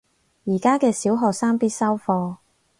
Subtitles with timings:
[0.45, 2.37] 而家嘅小學生必修課